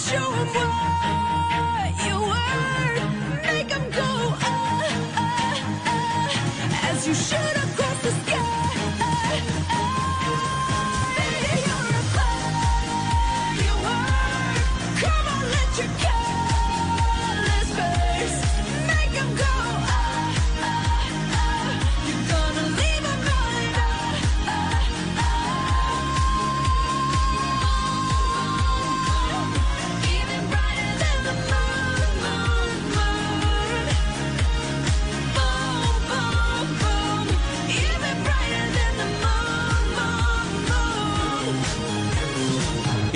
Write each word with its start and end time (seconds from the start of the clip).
show 0.00 0.32
him 0.32 0.46
why. 0.54 0.91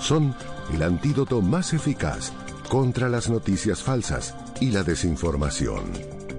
son 0.00 0.34
el 0.72 0.82
antídoto 0.82 1.42
más 1.42 1.72
eficaz 1.72 2.32
contra 2.68 3.08
las 3.08 3.28
noticias 3.28 3.82
falsas 3.82 4.34
y 4.60 4.70
la 4.70 4.82
desinformación. 4.82 5.84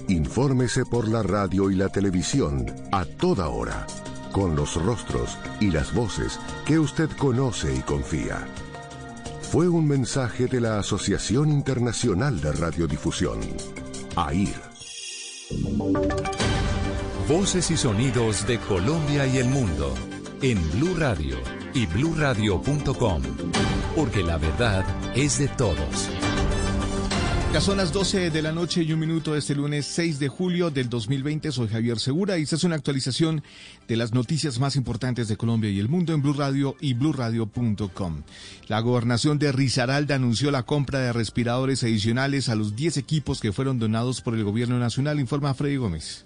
Infórmese 0.08 0.86
por 0.86 1.08
la 1.08 1.24
radio 1.24 1.70
y 1.70 1.76
la 1.76 1.90
televisión 1.90 2.66
a 2.92 3.06
toda 3.06 3.50
hora, 3.50 3.86
con 4.32 4.56
los 4.56 4.82
rostros 4.82 5.38
y 5.60 5.72
las 5.72 5.94
voces 5.94 6.40
que 6.66 6.80
usted 6.80 7.10
conoce 7.18 7.76
y 7.76 7.80
confía. 7.80 8.48
Fue 9.42 9.68
un 9.68 9.88
mensaje 9.88 10.48
de 10.48 10.62
la 10.62 10.80
Asociación 10.80 11.50
Internacional 11.50 12.40
de 12.40 12.54
Radiodifusión, 12.54 13.40
AIR. 14.16 14.72
Voces 17.28 17.72
y 17.72 17.78
sonidos 17.78 18.48
de 18.48 18.58
Colombia 18.60 19.28
y 19.28 19.38
el 19.38 19.50
mundo 19.50 19.94
en 20.42 20.58
Blue 20.72 20.96
Radio 20.98 21.61
y 21.74 21.86
bluradio.com, 21.86 23.22
porque 23.96 24.24
la 24.24 24.38
verdad 24.38 24.86
es 25.16 25.40
de 25.40 25.48
todos. 25.48 26.10
Ya 27.54 27.60
son 27.60 27.76
las 27.76 27.92
12 27.92 28.30
de 28.30 28.42
la 28.42 28.54
noche 28.54 28.82
y 28.82 28.94
un 28.94 29.00
minuto 29.02 29.34
de 29.34 29.40
este 29.40 29.56
lunes 29.56 29.86
6 29.86 30.20
de 30.20 30.30
julio 30.30 30.70
del 30.70 30.88
2020. 30.88 31.52
Soy 31.52 31.68
Javier 31.68 32.00
Segura 32.00 32.38
y 32.38 32.44
esta 32.44 32.56
es 32.56 32.64
una 32.64 32.76
actualización 32.76 33.44
de 33.90 33.98
las 33.98 34.14
noticias 34.14 34.58
más 34.58 34.78
importantes 34.78 35.28
de 35.28 35.36
Colombia 35.36 35.70
y 35.70 35.78
el 35.78 35.90
mundo 35.90 36.14
en 36.14 36.22
Blue 36.22 36.32
Radio 36.32 36.78
y 36.80 36.94
bluradio.com. 36.94 38.22
La 38.70 38.80
gobernación 38.80 39.38
de 39.38 39.52
Risaralda 39.52 40.16
anunció 40.16 40.50
la 40.50 40.64
compra 40.64 41.00
de 41.00 41.12
respiradores 41.12 41.84
adicionales 41.84 42.48
a 42.48 42.56
los 42.56 42.78
10 42.78 42.96
equipos 42.96 43.42
que 43.42 43.52
fueron 43.52 43.80
donados 43.80 44.22
por 44.22 44.34
el 44.34 44.46
gobierno 44.46 44.80
nacional, 44.80 45.20
informa 45.20 45.54
Freddy 45.54 45.76
Gómez. 45.76 46.24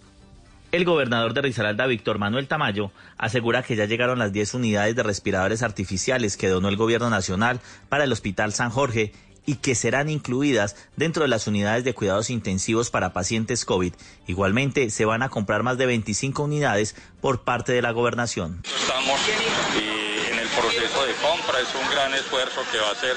El 0.75 0.83
gobernador 0.83 1.33
de 1.33 1.41
Risaralda, 1.41 1.85
Víctor 1.85 2.19
Manuel 2.19 2.49
Tamayo, 2.49 2.91
asegura 3.17 3.63
que 3.63 3.77
ya 3.77 3.85
llegaron 3.85 4.19
las 4.19 4.33
10 4.33 4.55
unidades 4.55 4.93
de 4.93 5.03
respiradores 5.03 5.63
artificiales 5.63 6.35
que 6.35 6.49
donó 6.49 6.67
el 6.67 6.75
gobierno 6.75 7.09
nacional 7.09 7.61
para 7.87 8.03
el 8.03 8.11
Hospital 8.11 8.51
San 8.51 8.71
Jorge 8.71 9.13
y 9.45 9.55
que 9.55 9.73
serán 9.73 10.09
incluidas 10.09 10.75
dentro 10.97 11.23
de 11.23 11.29
las 11.29 11.47
unidades 11.47 11.85
de 11.85 11.93
cuidados 11.93 12.29
intensivos 12.29 12.89
para 12.89 13.13
pacientes 13.13 13.63
COVID. 13.63 13.93
Igualmente, 14.27 14.89
se 14.89 15.05
van 15.05 15.23
a 15.23 15.29
comprar 15.29 15.63
más 15.63 15.77
de 15.77 15.85
25 15.85 16.43
unidades 16.43 16.93
por 17.21 17.45
parte 17.45 17.71
de 17.71 17.81
la 17.81 17.91
gobernación. 17.91 18.61
Estamos 18.65 19.21
eh, 19.29 20.29
en 20.29 20.39
el 20.39 20.47
proceso 20.49 21.05
de 21.05 21.13
compra, 21.21 21.61
es 21.61 21.73
un 21.73 21.89
gran 21.89 22.13
esfuerzo 22.15 22.59
que 22.73 22.79
va 22.79 22.89
a 22.89 22.91
hacer 22.91 23.15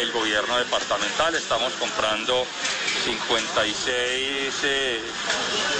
el 0.00 0.12
gobierno 0.12 0.58
departamental. 0.58 1.34
Estamos 1.34 1.72
comprando 1.74 2.44
56 3.04 4.62
eh, 4.64 5.00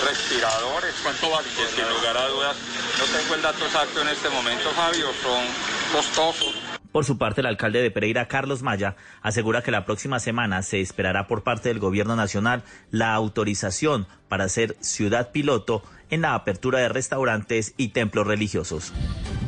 respiradores. 0.07 0.95
¿Cuánto 1.03 1.31
vale? 1.31 1.49
Que 1.49 1.67
sin 1.67 1.89
lugar 1.89 2.17
a 2.17 2.29
dudas, 2.29 2.57
no 2.99 3.05
tengo 3.19 3.35
el 3.35 3.43
dato 3.43 3.65
exacto 3.65 4.03
en 4.03 4.09
este 4.09 4.29
momento, 4.31 4.71
Fabio, 4.71 5.07
son 5.23 5.45
costosos. 5.93 6.55
Por 6.93 7.05
su 7.05 7.19
parte, 7.19 7.41
el 7.41 7.49
alcalde 7.49 7.83
de 7.83 7.91
Pereira, 7.91 8.29
Carlos 8.29 8.63
Maya, 8.63 8.95
asegura 9.21 9.63
que 9.63 9.73
la 9.73 9.85
próxima 9.85 10.21
semana 10.21 10.63
se 10.63 10.81
esperará 10.81 11.27
por 11.27 11.43
parte 11.43 11.69
del 11.69 11.81
gobierno 11.81 12.15
nacional 12.15 12.63
la 12.93 13.15
autorización 13.15 14.07
para 14.29 14.49
ser 14.49 14.77
ciudad 14.81 15.33
piloto 15.33 15.83
en 16.11 16.21
la 16.21 16.35
apertura 16.35 16.79
de 16.79 16.89
restaurantes 16.89 17.75
y 17.77 17.89
templos 17.89 18.29
religiosos. 18.29 18.93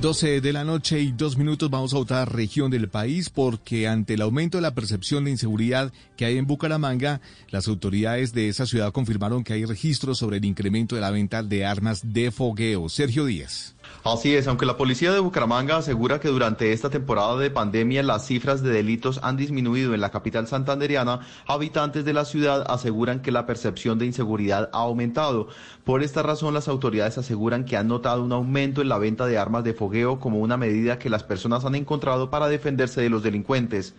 12 0.01 0.41
de 0.43 0.53
la 0.53 0.65
noche 0.65 1.01
y 1.01 1.13
dos 1.13 1.39
minutos 1.39 1.71
vamos 1.71 1.95
a 1.95 1.99
otra 1.99 2.25
región 2.27 2.71
del 2.71 2.89
país 2.89 3.31
porque 3.31 3.89
ante 3.89 4.15
el 4.15 4.23
aumento 4.23 4.59
de 4.59 4.63
la 4.63 4.75
percepción 4.75 5.25
de 5.25 5.31
inseguridad 5.31 5.93
que 6.17 6.27
hay 6.27 6.37
en 6.37 6.47
Bucaramanga, 6.47 7.21
las 7.51 7.67
autoridades 7.67 8.35
de 8.35 8.49
esa 8.49 8.67
ciudad 8.67 8.93
confirmaron 8.93 9.43
que 9.43 9.55
hay 9.55 9.65
registros 9.65 10.19
sobre 10.19 10.37
el 10.37 10.45
incremento 10.45 10.95
de 10.95 11.01
la 11.01 11.11
venta 11.11 11.43
de 11.43 11.65
armas 11.65 12.13
de 12.13 12.31
fogueo. 12.31 12.89
Sergio 12.89 13.25
Díaz. 13.25 13.76
Así 14.05 14.37
es, 14.37 14.47
aunque 14.47 14.67
la 14.67 14.77
policía 14.77 15.13
de 15.13 15.19
Bucaramanga 15.19 15.79
asegura 15.79 16.21
que 16.21 16.29
durante 16.29 16.73
esta 16.73 16.91
temporada 16.91 17.37
de 17.39 17.51
pandemia 17.51 18.05
las 18.05 18.25
cifras 18.25 18.63
de 18.63 18.71
delitos 18.71 19.19
han 19.25 19.37
disminuido 19.37 19.95
en 19.95 20.01
la 20.01 20.11
capital 20.11 20.47
santanderiana, 20.47 21.21
habitantes 21.49 22.05
de 22.05 22.13
la 22.13 22.25
ciudad 22.25 22.65
aseguran 22.69 23.21
que 23.21 23.33
la 23.33 23.47
percepción 23.47 23.99
de 23.99 24.07
inseguridad 24.07 24.71
ha 24.73 24.79
aumentado. 24.79 25.49
Por 25.83 26.05
esta 26.05 26.23
razón, 26.23 26.55
las 26.55 26.69
autoridades 26.69 27.19
aseguran 27.19 27.65
que 27.65 27.77
han 27.77 27.89
notado 27.89 28.23
un 28.23 28.33
aumento 28.33 28.81
en 28.81 28.91
la 28.91 28.99
venta 28.99 29.27
de 29.27 29.39
armas 29.39 29.65
de 29.65 29.75
fogueo 29.75 30.21
como 30.21 30.39
una 30.39 30.57
medida 30.57 31.01
que 31.01 31.11
las 31.11 31.25
personas 31.25 31.65
han 31.65 31.75
encontrado 31.75 32.31
para 32.31 32.47
defenderse 32.47 33.01
de 33.01 33.11
los 33.11 33.25
delincuentes. 33.25 33.95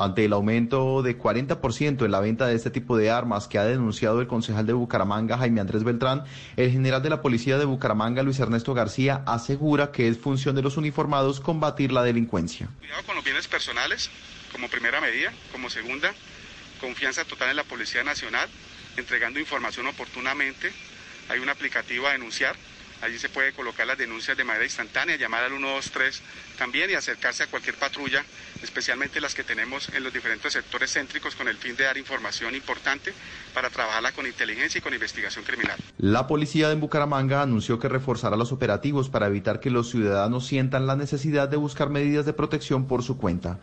Ante 0.00 0.24
el 0.24 0.32
aumento 0.32 1.02
de 1.02 1.18
40% 1.18 2.06
en 2.06 2.10
la 2.10 2.20
venta 2.20 2.46
de 2.46 2.54
este 2.54 2.70
tipo 2.70 2.96
de 2.96 3.10
armas 3.10 3.48
que 3.48 3.58
ha 3.58 3.64
denunciado 3.64 4.22
el 4.22 4.26
concejal 4.26 4.64
de 4.64 4.72
Bucaramanga, 4.72 5.36
Jaime 5.36 5.60
Andrés 5.60 5.84
Beltrán, 5.84 6.24
el 6.56 6.70
general 6.70 7.02
de 7.02 7.10
la 7.10 7.20
policía 7.20 7.58
de 7.58 7.66
Bucaramanga, 7.66 8.22
Luis 8.22 8.40
Ernesto 8.40 8.72
García, 8.72 9.22
asegura 9.26 9.92
que 9.92 10.08
es 10.08 10.16
función 10.16 10.56
de 10.56 10.62
los 10.62 10.78
uniformados 10.78 11.38
combatir 11.38 11.92
la 11.92 12.02
delincuencia. 12.02 12.70
Cuidado 12.78 13.02
con 13.04 13.14
los 13.14 13.24
bienes 13.24 13.46
personales, 13.46 14.10
como 14.52 14.70
primera 14.70 15.02
medida, 15.02 15.34
como 15.52 15.68
segunda, 15.68 16.14
confianza 16.80 17.26
total 17.26 17.50
en 17.50 17.56
la 17.56 17.64
Policía 17.64 18.02
Nacional, 18.02 18.48
entregando 18.96 19.38
información 19.38 19.86
oportunamente. 19.86 20.72
Hay 21.28 21.40
un 21.40 21.50
aplicativo 21.50 22.06
a 22.06 22.12
denunciar 22.12 22.56
Allí 23.02 23.18
se 23.18 23.28
puede 23.28 23.52
colocar 23.52 23.86
las 23.86 23.96
denuncias 23.96 24.36
de 24.36 24.44
manera 24.44 24.64
instantánea, 24.64 25.16
llamar 25.16 25.44
al 25.44 25.50
123 25.52 26.22
también 26.58 26.90
y 26.90 26.94
acercarse 26.94 27.44
a 27.44 27.46
cualquier 27.46 27.76
patrulla, 27.76 28.24
especialmente 28.62 29.20
las 29.20 29.34
que 29.34 29.44
tenemos 29.44 29.88
en 29.94 30.04
los 30.04 30.12
diferentes 30.12 30.52
sectores 30.52 30.92
céntricos 30.92 31.34
con 31.34 31.48
el 31.48 31.56
fin 31.56 31.76
de 31.76 31.84
dar 31.84 31.96
información 31.96 32.54
importante 32.54 33.14
para 33.54 33.70
trabajarla 33.70 34.12
con 34.12 34.26
inteligencia 34.26 34.78
y 34.78 34.82
con 34.82 34.92
investigación 34.92 35.44
criminal. 35.44 35.78
La 35.96 36.26
policía 36.26 36.68
de 36.68 36.74
Bucaramanga 36.74 37.42
anunció 37.42 37.78
que 37.78 37.88
reforzará 37.88 38.36
los 38.36 38.52
operativos 38.52 39.08
para 39.08 39.26
evitar 39.28 39.60
que 39.60 39.70
los 39.70 39.90
ciudadanos 39.90 40.46
sientan 40.46 40.86
la 40.86 40.96
necesidad 40.96 41.48
de 41.48 41.56
buscar 41.56 41.88
medidas 41.88 42.26
de 42.26 42.34
protección 42.34 42.86
por 42.86 43.02
su 43.02 43.16
cuenta. 43.16 43.58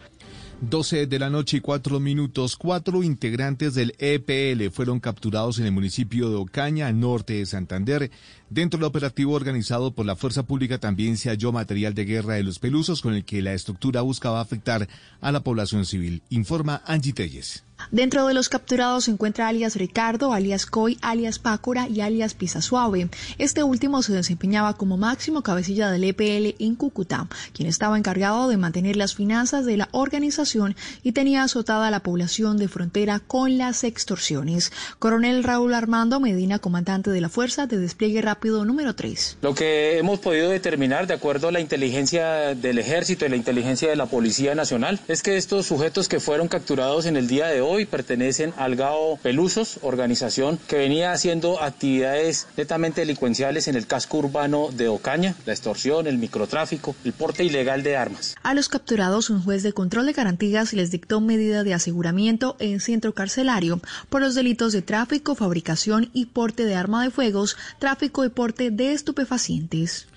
12 0.62 1.06
de 1.06 1.19
la 1.19 1.30
noche 1.30 1.57
y 1.57 1.59
cuatro 1.59 2.00
minutos. 2.00 2.57
Cuatro 2.57 3.04
integrantes 3.04 3.75
del 3.75 3.94
EPL 4.00 4.71
fueron 4.71 5.00
capturados 5.00 5.59
en 5.59 5.65
el 5.65 5.71
municipio 5.71 6.30
de 6.30 6.36
Ocaña, 6.36 6.92
norte 6.92 7.33
de 7.33 7.45
Santander. 7.45 8.09
Dentro 8.50 8.80
del 8.80 8.88
operativo 8.88 9.33
organizado 9.33 9.92
por 9.92 10.07
la 10.07 10.15
Fuerza 10.15 10.44
Pública 10.44 10.80
también 10.80 11.18
se 11.18 11.30
halló 11.30 11.51
material 11.51 11.94
de 11.94 12.06
guerra 12.06 12.33
de 12.36 12.44
los 12.44 12.57
pelusos 12.57 13.01
con 13.01 13.13
el 13.13 13.24
que 13.24 13.44
la 13.44 13.54
estructura 13.54 14.01
buscaba 14.01 14.42
afectar 14.42 14.88
a 15.21 15.31
la 15.31 15.42
población 15.42 15.86
civil. 15.86 16.24
Informa 16.30 16.81
Angie 16.86 17.13
Telles. 17.13 17.66
Dentro 17.91 18.27
de 18.27 18.33
los 18.33 18.50
capturados 18.50 19.06
se 19.06 19.12
encuentra 19.12 19.47
alias 19.47 19.75
Ricardo, 19.75 20.33
alias 20.33 20.65
Coy, 20.65 20.97
alias 21.01 21.39
Pácora 21.39 21.88
y 21.88 22.01
alias 22.01 22.33
Pisa 22.33 22.62
Suave. 22.62 23.09
Este 23.38 23.63
último 23.63 24.01
se 24.03 24.13
desempeñaba 24.13 24.74
como 24.74 24.97
máximo 24.97 25.41
cabecilla 25.41 25.89
del 25.89 26.03
EPL 26.03 26.56
en 26.59 26.75
Cúcuta, 26.75 27.27
quien 27.53 27.69
estaba 27.69 27.97
encargado 27.97 28.50
de 28.50 28.57
mantener 28.57 28.97
las 28.97 29.15
finanzas 29.15 29.65
de 29.65 29.77
la 29.77 29.88
organización 29.91 30.75
y 31.01 31.13
tenía 31.13 31.44
azotada 31.44 31.88
a 31.88 31.91
la 31.91 32.01
población 32.01 32.57
de 32.57 32.68
frontera 32.68 33.19
con 33.19 33.57
las 33.57 33.85
extorsiones. 33.85 34.74
Coronel 35.00 35.44
Raúl 35.44 35.74
Armando 35.74 36.19
Medina, 36.19 36.59
comandante 36.59 37.09
de 37.12 37.21
la 37.21 37.29
Fuerza 37.29 37.68
de 37.68 37.77
Despliegue 37.77 38.21
Rápido 38.21 38.65
número 38.65 38.95
3. 38.95 39.38
Lo 39.41 39.56
que 39.56 39.97
hemos 39.97 40.19
podido 40.19 40.50
determinar, 40.50 41.07
de 41.07 41.13
acuerdo 41.13 41.47
a 41.47 41.51
la 41.53 41.62
inteligencia 41.62 42.53
del 42.53 42.79
Ejército 42.79 43.25
y 43.25 43.29
la 43.29 43.38
inteligencia 43.38 43.89
de 43.89 43.95
la 43.95 44.07
Policía 44.07 44.56
Nacional, 44.56 45.00
es 45.07 45.24
que 45.24 45.38
estos 45.38 45.68
sujetos 45.68 46.09
que 46.09 46.19
fueron 46.19 46.50
capturados 46.50 47.06
en 47.06 47.15
el 47.15 47.27
día 47.27 47.47
de 47.47 47.62
hoy 47.62 47.66
pertenecen 47.85 48.53
al 48.57 48.75
GAO 48.75 49.17
Pelusos, 49.17 49.79
organización 49.81 50.57
que 50.67 50.77
venía 50.77 51.11
haciendo 51.11 51.61
actividades 51.61 52.47
netamente 52.55 53.01
delincuenciales 53.01 53.67
en 53.67 53.75
el 53.75 53.87
casco 53.87 54.19
urbano 54.19 54.69
de 54.71 54.87
Ocaña, 54.87 55.35
la 55.45 55.53
extorsión, 55.53 56.07
el 56.07 56.17
microtráfico, 56.17 56.95
el 57.03 57.13
porte 57.13 57.43
ilegal 57.43 57.83
de 57.83 57.97
armas. 57.97 58.35
A 58.43 58.53
los 58.53 58.69
capturados, 58.69 59.29
un 59.29 59.43
juez 59.43 59.63
de 59.63 59.73
control 59.73 60.05
de 60.05 60.13
garantías 60.13 60.73
les 60.73 60.91
dictó 60.91 61.19
medida 61.19 61.63
de 61.63 61.73
aseguramiento 61.73 62.55
en 62.59 62.79
centro 62.79 63.13
carcelario 63.13 63.81
por 64.09 64.21
los 64.21 64.35
delitos 64.35 64.71
de 64.71 64.81
tráfico, 64.81 65.35
fabricación 65.35 66.09
y 66.13 66.27
porte 66.27 66.65
de 66.65 66.75
arma 66.75 67.03
de 67.03 67.11
fuegos, 67.11 67.57
tráfico 67.79 68.23
y 68.23 68.29
porte 68.29 68.71
de 68.71 68.93
estupefacientes. 68.93 70.07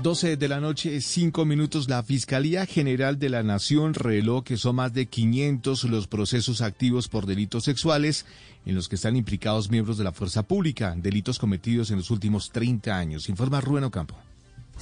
12 0.00 0.36
de 0.36 0.48
la 0.48 0.60
noche, 0.60 1.00
5 1.00 1.44
minutos. 1.44 1.88
La 1.88 2.02
Fiscalía 2.02 2.66
General 2.66 3.18
de 3.18 3.28
la 3.28 3.42
Nación 3.42 3.94
reveló 3.94 4.42
que 4.42 4.56
son 4.56 4.76
más 4.76 4.92
de 4.92 5.06
500 5.06 5.84
los 5.84 6.06
procesos 6.06 6.60
activos 6.60 7.08
por 7.08 7.26
delitos 7.26 7.64
sexuales 7.64 8.26
en 8.66 8.74
los 8.74 8.88
que 8.88 8.96
están 8.96 9.16
implicados 9.16 9.70
miembros 9.70 9.98
de 9.98 10.04
la 10.04 10.12
fuerza 10.12 10.42
pública, 10.42 10.94
delitos 10.96 11.38
cometidos 11.38 11.90
en 11.90 11.98
los 11.98 12.10
últimos 12.10 12.50
30 12.50 12.96
años. 12.96 13.28
Informa 13.28 13.60
Rubén 13.60 13.84
Ocampo. 13.84 14.16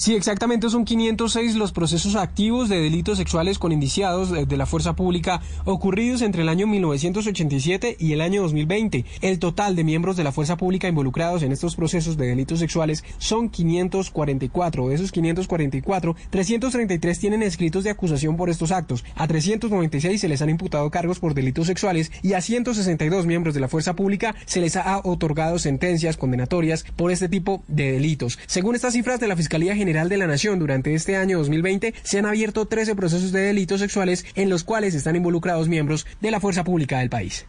Sí, 0.01 0.15
exactamente 0.15 0.71
son 0.71 0.87
506 0.87 1.57
los 1.57 1.73
procesos 1.73 2.17
activos 2.17 2.71
de 2.71 2.81
delitos 2.81 3.19
sexuales 3.19 3.59
con 3.59 3.71
indiciados 3.71 4.31
de 4.31 4.57
la 4.57 4.65
fuerza 4.65 4.97
pública 4.97 5.43
ocurridos 5.67 6.23
entre 6.23 6.41
el 6.41 6.49
año 6.49 6.67
1987 6.67 7.99
y 7.99 8.15
el 8.15 8.23
año 8.23 8.41
2020. 8.41 9.05
El 9.21 9.39
total 9.39 9.77
de 9.77 9.85
miembros 9.85 10.17
de 10.17 10.25
la 10.25 10.33
fuerza 10.33 10.57
pública 10.57 10.89
involucrados 10.89 11.43
en 11.43 11.53
estos 11.53 11.77
procesos 11.77 12.17
de 12.17 12.29
delitos 12.29 12.61
sexuales 12.61 13.05
son 13.19 13.51
544. 13.51 14.89
De 14.89 14.95
esos 14.95 15.13
544, 15.13 16.17
333 16.31 17.19
tienen 17.19 17.43
escritos 17.43 17.85
de 17.85 17.91
acusación 17.91 18.39
por 18.39 18.49
estos 18.49 18.73
actos. 18.73 19.05
A 19.17 19.29
396 19.29 20.19
se 20.19 20.29
les 20.29 20.41
han 20.41 20.49
imputado 20.49 20.91
cargos 20.91 21.19
por 21.19 21.35
delitos 21.35 21.67
sexuales 21.67 22.11
y 22.23 22.33
a 22.33 22.41
162 22.41 23.27
miembros 23.27 23.53
de 23.53 23.61
la 23.61 23.69
fuerza 23.69 23.95
pública 23.97 24.35
se 24.47 24.63
les 24.63 24.77
ha 24.77 25.03
otorgado 25.05 25.59
sentencias 25.59 26.17
condenatorias 26.17 26.87
por 26.97 27.11
este 27.11 27.29
tipo 27.29 27.63
de 27.69 27.93
delitos. 27.93 28.39
Según 28.47 28.77
estas 28.77 28.95
cifras 28.95 29.21
de 29.21 29.29
la 29.29 29.37
Fiscalía 29.37 29.77
General 29.77 29.90
General 29.91 30.09
de 30.09 30.19
la 30.19 30.29
Nación 30.29 30.61
durante 30.61 30.95
este 30.95 31.17
año 31.17 31.39
2020 31.39 31.95
se 32.05 32.21
han 32.21 32.25
abierto 32.25 32.65
13 32.65 32.95
procesos 32.95 33.33
de 33.33 33.41
delitos 33.41 33.81
sexuales 33.81 34.25
en 34.37 34.49
los 34.49 34.63
cuales 34.63 34.95
están 34.95 35.17
involucrados 35.17 35.67
miembros 35.67 36.07
de 36.21 36.31
la 36.31 36.39
fuerza 36.39 36.63
pública 36.63 37.01
del 37.01 37.11
país. 37.11 37.45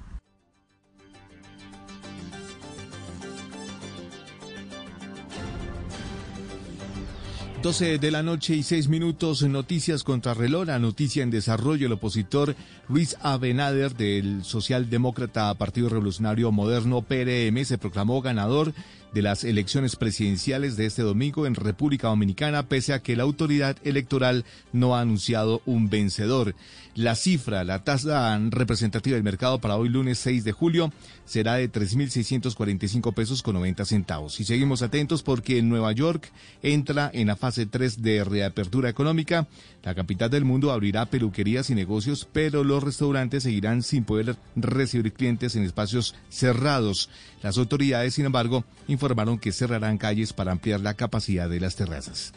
12 7.61 7.99
de 7.99 8.09
la 8.09 8.23
noche 8.23 8.55
y 8.55 8.63
6 8.63 8.87
minutos, 8.87 9.43
noticias 9.43 10.03
contra 10.03 10.33
reloj, 10.33 10.65
la 10.65 10.79
noticia 10.79 11.21
en 11.21 11.29
desarrollo, 11.29 11.85
el 11.85 11.93
opositor 11.93 12.55
Luis 12.89 13.15
Abenader 13.21 13.95
del 13.95 14.43
Socialdemócrata 14.43 15.53
Partido 15.53 15.87
Revolucionario 15.87 16.51
Moderno 16.51 17.03
PRM 17.03 17.63
se 17.63 17.77
proclamó 17.77 18.19
ganador 18.23 18.73
de 19.13 19.21
las 19.21 19.43
elecciones 19.43 19.95
presidenciales 19.95 20.77
de 20.77 20.85
este 20.85 21.01
domingo 21.01 21.45
en 21.45 21.55
República 21.55 22.07
Dominicana, 22.07 22.67
pese 22.67 22.93
a 22.93 23.01
que 23.01 23.15
la 23.15 23.23
autoridad 23.23 23.77
electoral 23.83 24.45
no 24.71 24.95
ha 24.95 25.01
anunciado 25.01 25.61
un 25.65 25.89
vencedor. 25.89 26.55
La 26.95 27.15
cifra, 27.15 27.63
la 27.63 27.83
tasa 27.83 28.37
representativa 28.49 29.15
del 29.15 29.23
mercado 29.23 29.59
para 29.59 29.77
hoy 29.77 29.89
lunes 29.89 30.17
6 30.19 30.43
de 30.43 30.51
julio 30.51 30.93
será 31.25 31.55
de 31.55 31.71
3.645 31.71 33.13
pesos 33.13 33.43
con 33.43 33.55
90 33.55 33.85
centavos. 33.85 34.39
Y 34.39 34.45
seguimos 34.45 34.81
atentos 34.81 35.23
porque 35.23 35.57
en 35.57 35.69
Nueva 35.69 35.91
York 35.91 36.31
entra 36.61 37.09
en 37.13 37.27
la 37.27 37.35
fase 37.35 37.50
3 37.51 38.01
de 38.01 38.23
reapertura 38.23 38.89
económica. 38.89 39.47
La 39.83 39.95
capital 39.95 40.29
del 40.29 40.45
mundo 40.45 40.71
abrirá 40.71 41.05
peluquerías 41.05 41.69
y 41.69 41.75
negocios, 41.75 42.27
pero 42.31 42.63
los 42.63 42.83
restaurantes 42.83 43.43
seguirán 43.43 43.83
sin 43.83 44.03
poder 44.03 44.35
recibir 44.55 45.13
clientes 45.13 45.55
en 45.55 45.63
espacios 45.63 46.15
cerrados. 46.29 47.09
Las 47.43 47.57
autoridades, 47.57 48.13
sin 48.13 48.25
embargo, 48.25 48.63
informaron 48.87 49.39
que 49.39 49.51
cerrarán 49.51 49.97
calles 49.97 50.33
para 50.33 50.51
ampliar 50.51 50.79
la 50.81 50.93
capacidad 50.93 51.49
de 51.49 51.59
las 51.59 51.75
terrazas. 51.75 52.33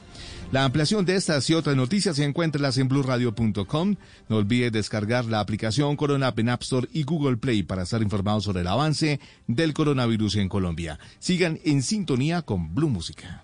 La 0.53 0.65
ampliación 0.65 1.05
de 1.05 1.17
estas 1.17 1.49
y 1.51 1.55
otras 1.55 1.77
noticias 1.77 2.17
se 2.17 2.25
encuentra 2.25 2.71
en 2.75 2.89
blueradio.com. 2.89 3.97
No 4.29 4.37
olvide 4.37 4.71
descargar 4.71 5.25
la 5.25 5.41
aplicación 5.41 5.97
Corona 5.97 6.33
en 6.37 6.49
App 6.49 6.63
Store 6.63 6.89
y 6.93 7.03
Google 7.05 7.37
Play 7.37 7.63
para 7.63 7.83
estar 7.83 8.03
informados 8.03 8.45
sobre 8.45 8.61
el 8.61 8.69
avance 8.69 9.21
del 9.47 9.75
coronavirus 9.75 10.37
en 10.37 10.49
Colombia. 10.49 10.99
Sigan 11.19 11.59
en 11.65 11.83
sintonía 11.83 12.43
con 12.43 12.75
Blue 12.75 12.89
Música. 12.89 13.44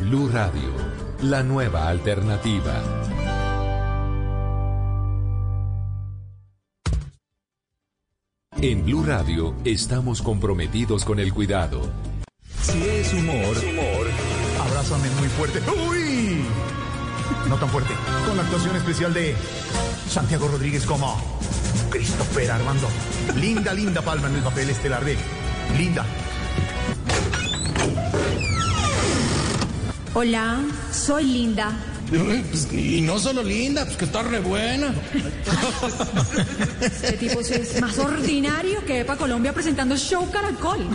Blue 0.00 0.28
Radio, 0.32 0.70
la 1.22 1.42
nueva 1.42 1.88
alternativa. 1.88 2.72
En 8.60 8.84
Blue 8.84 9.04
Radio 9.04 9.56
estamos 9.64 10.22
comprometidos 10.22 11.04
con 11.04 11.18
el 11.18 11.34
cuidado. 11.34 11.82
Si 12.62 12.80
es 12.80 13.12
humor, 13.12 13.34
humor, 13.34 14.06
abrázame 14.60 15.10
muy 15.18 15.28
fuerte. 15.28 15.60
¡Uy! 15.88 16.44
No 17.48 17.56
tan 17.56 17.68
fuerte. 17.68 17.92
Con 18.24 18.36
la 18.36 18.44
actuación 18.44 18.76
especial 18.76 19.12
de 19.12 19.34
Santiago 20.08 20.46
Rodríguez 20.46 20.86
como 20.86 21.20
Christopher 21.90 22.52
Armando. 22.52 22.88
Linda, 23.34 23.74
linda 23.74 24.00
palma 24.00 24.28
en 24.28 24.36
el 24.36 24.42
papel 24.42 24.70
estelar 24.70 25.04
de 25.04 25.16
Linda. 25.76 26.06
Hola, 30.14 30.56
soy 30.90 31.24
Linda. 31.24 31.70
Pues, 32.10 32.72
y 32.72 33.02
no 33.02 33.18
solo 33.18 33.42
linda, 33.42 33.84
pues 33.84 33.96
que 33.96 34.04
está 34.06 34.22
re 34.22 34.40
buena. 34.40 34.94
Este 36.80 37.12
tipo 37.12 37.40
es 37.40 37.80
más 37.80 37.98
ordinario 37.98 38.84
que 38.84 39.00
Epa 39.00 39.16
Colombia 39.16 39.52
presentando 39.52 39.96
Show 39.96 40.30
Caracol. 40.30 40.86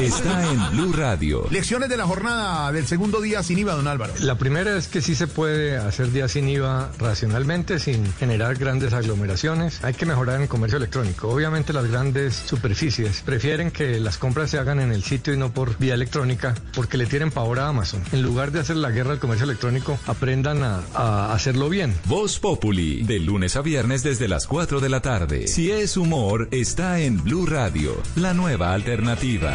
Está 0.00 0.50
en 0.50 0.70
Blue 0.70 0.92
Radio. 0.92 1.46
Lecciones 1.50 1.88
de 1.88 1.96
la 1.96 2.06
jornada 2.06 2.72
del 2.72 2.86
segundo 2.86 3.20
día 3.20 3.42
sin 3.42 3.58
IVA, 3.58 3.74
don 3.74 3.86
Álvaro. 3.86 4.14
La 4.20 4.36
primera 4.36 4.76
es 4.76 4.88
que 4.88 5.02
sí 5.02 5.14
se 5.14 5.26
puede 5.26 5.76
hacer 5.76 6.10
día 6.10 6.28
sin 6.28 6.48
IVA 6.48 6.90
racionalmente, 6.98 7.78
sin 7.78 8.12
generar 8.14 8.56
grandes 8.56 8.92
aglomeraciones. 8.94 9.84
Hay 9.84 9.94
que 9.94 10.06
mejorar 10.06 10.40
el 10.40 10.48
comercio 10.48 10.78
electrónico. 10.78 11.28
Obviamente 11.28 11.72
las 11.72 11.86
grandes 11.86 12.34
superficies 12.34 13.22
prefieren 13.22 13.70
que 13.70 14.00
las 14.00 14.16
compras 14.16 14.50
se 14.50 14.58
hagan 14.58 14.80
en 14.80 14.92
el 14.92 15.02
sitio 15.02 15.34
y 15.34 15.36
no 15.36 15.52
por 15.52 15.76
vía 15.78 15.94
electrónica, 15.94 16.54
porque 16.74 16.96
le 16.96 17.06
tienen 17.06 17.30
pavor 17.30 17.60
a 17.60 17.68
Amazon. 17.68 18.02
En 18.12 18.22
lugar 18.22 18.52
de 18.52 18.60
hacer 18.60 18.76
la 18.76 18.90
guerra 18.90 19.12
al 19.12 19.18
comercio 19.18 19.44
electrónico, 19.44 19.81
aprendan 20.06 20.62
a, 20.62 21.32
hacerlo 21.32 21.68
bien. 21.68 21.94
Voz 22.06 22.38
Populi, 22.38 23.02
de 23.02 23.20
lunes 23.20 23.56
a 23.56 23.62
viernes 23.62 24.02
desde 24.02 24.28
las 24.28 24.46
4 24.46 24.80
de 24.80 24.88
la 24.88 25.00
tarde. 25.00 25.46
Si 25.48 25.70
es 25.70 25.96
humor, 25.96 26.48
está 26.50 27.00
en 27.00 27.22
Blue 27.22 27.46
Radio, 27.46 28.00
la 28.16 28.34
nueva 28.34 28.72
alternativa. 28.72 29.54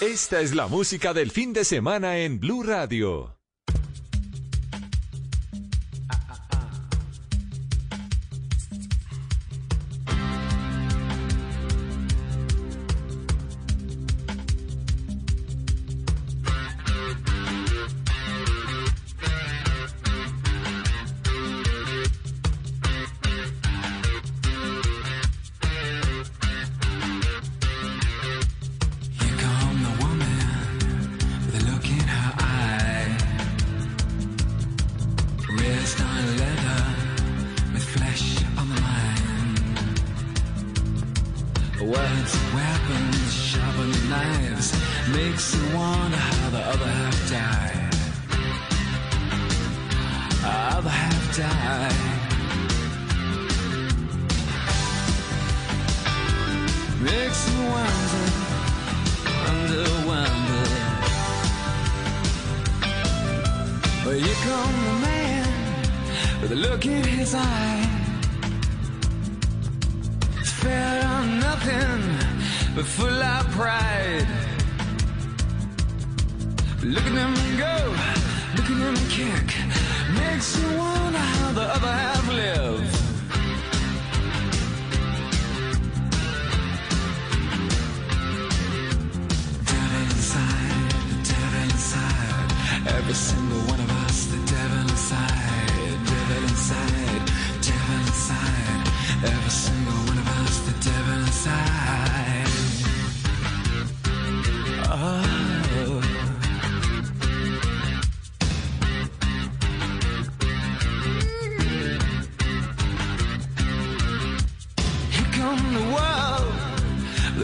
Esta 0.00 0.40
es 0.40 0.54
la 0.54 0.66
música 0.66 1.12
del 1.12 1.30
fin 1.30 1.52
de 1.52 1.64
semana 1.64 2.18
en 2.18 2.38
Blue 2.40 2.62
Radio. 2.62 3.37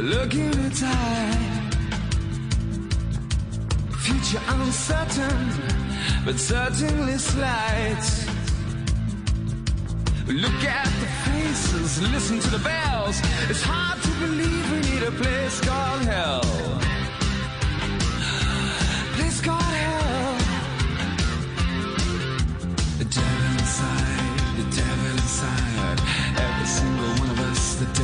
looking 0.05 0.55
at 0.67 0.75
time. 0.75 1.71
Future 4.05 4.43
uncertain, 4.49 5.49
but 6.27 6.39
certainly 6.39 7.17
slight. 7.17 8.05
Look 10.27 10.61
at 10.65 10.91
the 11.01 11.09
faces, 11.25 12.03
listen 12.13 12.39
to 12.41 12.51
the 12.51 12.59
bells. 12.59 13.17
It's 13.49 13.63
hard 13.63 14.03
to 14.03 14.11
believe 14.21 14.65
we 14.73 14.79
need 14.91 15.03
a 15.05 15.13
place 15.13 15.61
called 15.61 16.03
hell. 16.03 16.43
Place 19.17 19.41
called 19.41 19.63
hell. 19.63 20.39
The 22.99 23.07
devil 23.17 23.53
inside, 23.59 24.39
the 24.61 24.67
devil 24.77 25.11
inside. 25.13 25.99
Every 26.45 26.67
single 26.67 27.13
one 27.21 27.31
of 27.31 27.41
us, 27.41 27.77
the 27.77 27.87
devil. 27.87 28.04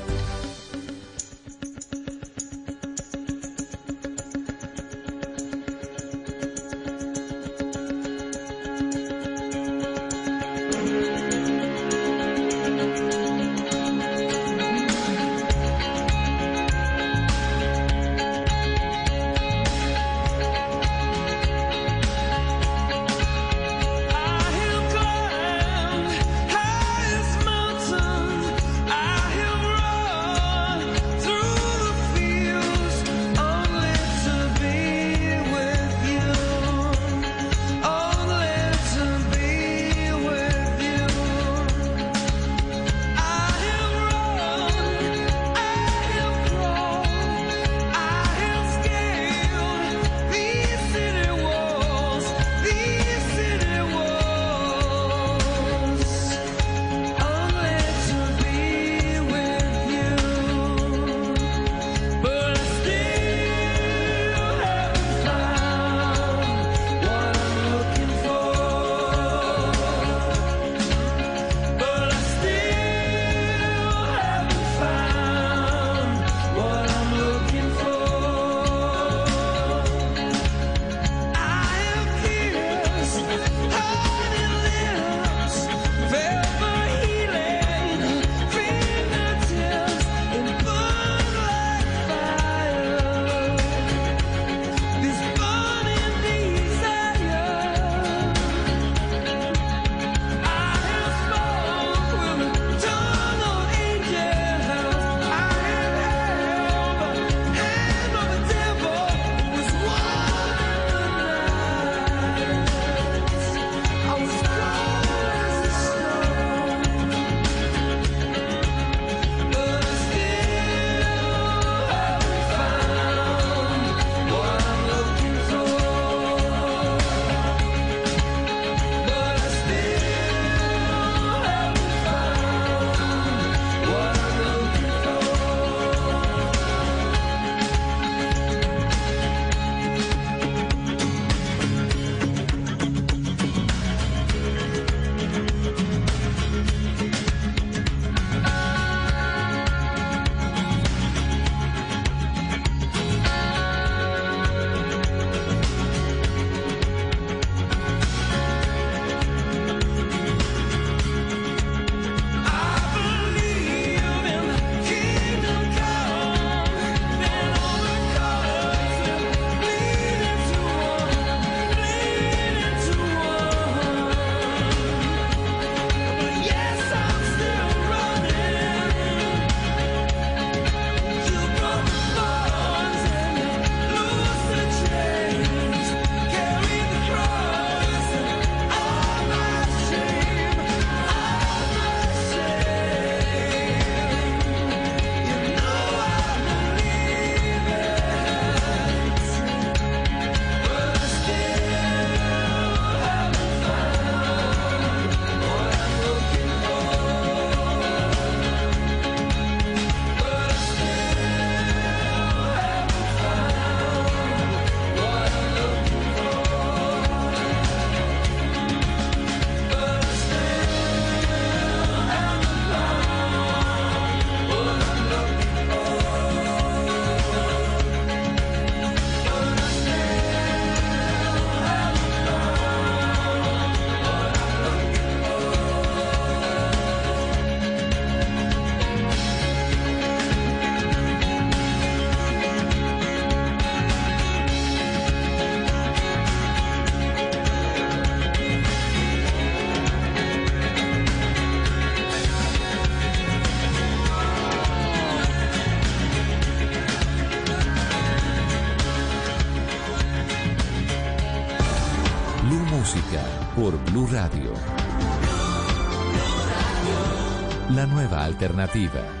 alternativa. 268.31 269.20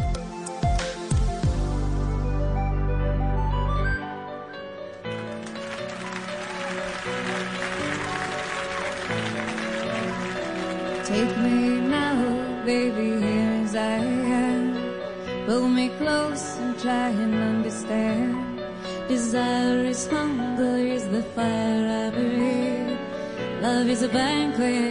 could 24.61 24.90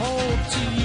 hold 0.00 0.40
to 0.50 0.60
you. 0.74 0.79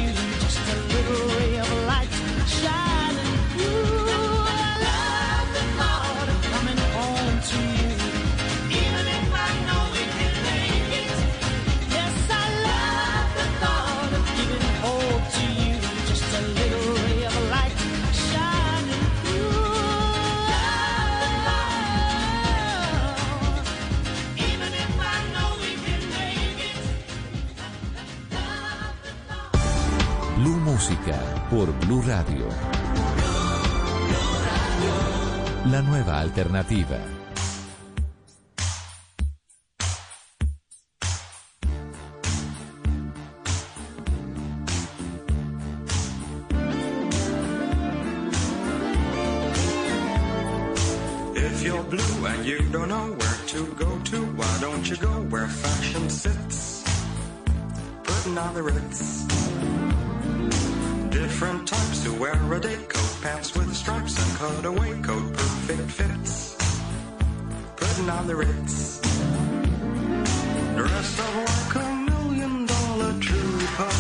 América 31.05 31.47
por 31.49 31.71
Blue 31.85 32.01
Radio. 32.01 32.47
La 35.65 35.81
nueva 35.81 36.21
alternativa. 36.21 36.97
If 51.35 51.63
you're 51.63 51.83
blue 51.83 52.25
and 52.25 52.45
you 52.45 52.61
don't 52.71 52.89
know 52.89 53.11
where 53.11 53.37
to 53.47 53.65
go 53.75 53.99
to, 53.99 54.25
why 54.35 54.57
don't 54.61 54.89
you 54.89 54.97
go 54.97 55.09
where 55.29 55.47
fashion 55.47 56.09
sits? 56.09 56.83
Putting 58.03 58.37
on 58.37 58.53
the 58.53 58.63
ritz. 58.63 59.44
day 62.66 62.84
coat, 62.88 63.18
pants 63.22 63.53
with 63.55 63.72
stripes 63.76 64.16
and 64.18 64.38
cutaway 64.39 64.99
coat, 65.01 65.34
perfect 65.34 65.91
fits. 65.91 66.55
Putting 67.76 68.09
on 68.09 68.26
the 68.28 68.36
ritz. 68.36 68.99
Dressed 70.76 71.20
up 71.26 71.36
like 71.49 71.76
a 71.84 71.89
million 72.09 72.66
dollar 72.66 73.13
trooper. 73.20 73.93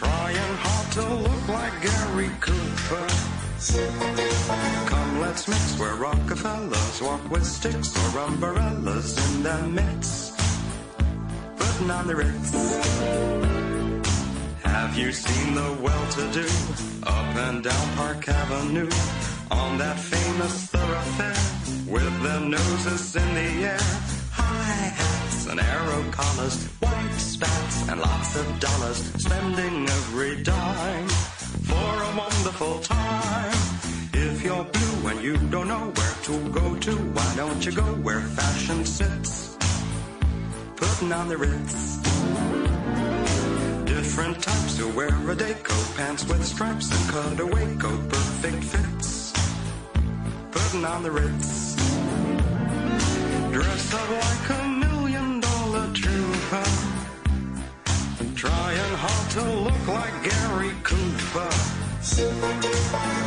Trying 0.00 0.54
hard 0.64 0.88
to 0.98 1.04
look 1.26 1.48
like 1.48 1.74
Gary 1.86 2.30
Cooper. 2.40 3.06
Come, 4.86 5.20
let's 5.20 5.48
mix 5.48 5.78
where 5.78 5.96
Rockefellers 5.96 7.02
walk 7.02 7.30
with 7.30 7.44
sticks 7.44 7.90
or 8.04 8.20
umbrellas 8.20 9.10
in 9.26 9.42
their 9.42 9.66
midst. 9.66 10.38
Putting 11.58 11.90
on 11.90 12.06
the 12.06 12.16
ritz. 12.16 12.85
Seen 15.16 15.54
the 15.54 15.78
well-to-do 15.82 16.46
up 17.04 17.36
and 17.36 17.64
down 17.64 17.96
Park 17.96 18.28
Avenue 18.28 18.90
on 19.50 19.78
that 19.78 19.98
famous 19.98 20.66
thoroughfare 20.66 21.90
with 21.90 22.22
their 22.22 22.40
noses 22.40 23.16
in 23.16 23.34
the 23.34 23.64
air? 23.64 23.80
High 24.30 24.92
hats 25.00 25.46
and 25.46 25.58
arrow 25.58 26.02
collars, 26.10 26.66
white 26.80 27.14
spats 27.14 27.88
and 27.88 27.98
lots 27.98 28.36
of 28.36 28.60
dollars, 28.60 28.98
spending 29.16 29.88
every 29.88 30.42
dime 30.42 31.08
for 31.08 32.02
a 32.02 32.10
wonderful 32.14 32.80
time. 32.80 33.54
If 34.12 34.44
you're 34.44 34.64
blue 34.64 35.08
and 35.08 35.22
you 35.22 35.38
don't 35.48 35.68
know 35.68 35.92
where 35.96 36.16
to 36.24 36.48
go 36.50 36.76
to, 36.76 36.92
why 37.16 37.34
don't 37.36 37.64
you 37.64 37.72
go 37.72 37.88
where 38.04 38.20
fashion 38.20 38.84
sits? 38.84 39.56
Putting 40.76 41.10
on 41.10 41.28
the 41.28 41.38
Ritz. 41.38 42.75
Different 44.16 44.42
types 44.42 44.78
who 44.78 44.88
wear 44.96 45.30
a 45.30 45.34
day 45.34 45.52
coat, 45.62 45.94
pants 45.94 46.24
with 46.26 46.42
stripes 46.42 46.88
and 46.90 47.12
cutaway 47.12 47.76
coat, 47.76 48.08
perfect 48.08 48.64
fits. 48.64 49.30
Putting 50.50 50.86
on 50.86 51.02
the 51.02 51.10
Ritz. 51.10 51.76
Dressed 53.52 53.92
up 53.92 54.10
like 54.10 54.58
a 54.58 54.68
million 54.68 55.40
dollar 55.40 55.92
trooper. 55.92 56.64
Trying 58.34 58.94
hard 59.04 59.30
to 59.32 59.44
look 59.66 59.86
like 59.86 60.14
Gary 60.24 60.72
Cooper. 60.82 61.50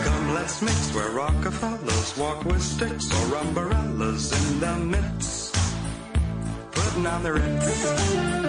Come, 0.05 0.33
let's 0.33 0.59
mix 0.63 0.91
where 0.95 1.11
Rockefellers 1.11 2.17
walk 2.17 2.45
with 2.45 2.63
sticks 2.63 3.13
or 3.13 3.35
umbrellas 3.35 4.33
in 4.33 4.59
their 4.59 4.77
midst. 4.77 5.55
Putting 6.71 7.05
on 7.05 7.21
the 7.21 7.33
Ritz. 7.33 8.48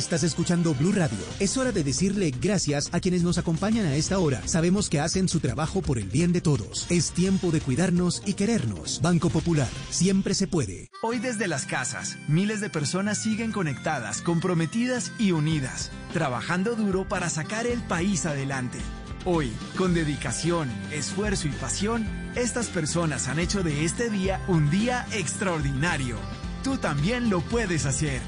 Estás 0.00 0.22
escuchando 0.22 0.74
Blue 0.74 0.92
Radio. 0.92 1.18
Es 1.40 1.58
hora 1.58 1.72
de 1.72 1.84
decirle 1.84 2.32
gracias 2.40 2.88
a 2.92 3.00
quienes 3.00 3.22
nos 3.22 3.36
acompañan 3.36 3.84
a 3.84 3.96
esta 3.96 4.18
hora. 4.18 4.40
Sabemos 4.48 4.88
que 4.88 4.98
hacen 4.98 5.28
su 5.28 5.40
trabajo 5.40 5.82
por 5.82 5.98
el 5.98 6.08
bien 6.08 6.32
de 6.32 6.40
todos. 6.40 6.86
Es 6.90 7.10
tiempo 7.10 7.50
de 7.50 7.60
cuidarnos 7.60 8.22
y 8.24 8.32
querernos. 8.32 9.02
Banco 9.02 9.28
Popular, 9.28 9.68
siempre 9.90 10.32
se 10.32 10.46
puede. 10.46 10.88
Hoy 11.02 11.18
desde 11.18 11.48
las 11.48 11.66
casas, 11.66 12.16
miles 12.28 12.62
de 12.62 12.70
personas 12.70 13.18
siguen 13.18 13.52
conectadas, 13.52 14.22
comprometidas 14.22 15.12
y 15.18 15.32
unidas, 15.32 15.90
trabajando 16.14 16.76
duro 16.76 17.06
para 17.06 17.28
sacar 17.28 17.66
el 17.66 17.82
país 17.82 18.24
adelante. 18.24 18.78
Hoy, 19.26 19.52
con 19.76 19.92
dedicación, 19.92 20.70
esfuerzo 20.92 21.46
y 21.46 21.50
pasión, 21.50 22.06
estas 22.36 22.68
personas 22.68 23.28
han 23.28 23.38
hecho 23.38 23.62
de 23.62 23.84
este 23.84 24.08
día 24.08 24.40
un 24.48 24.70
día 24.70 25.06
extraordinario. 25.12 26.16
Tú 26.64 26.78
también 26.78 27.28
lo 27.28 27.42
puedes 27.42 27.84
hacer. 27.84 28.22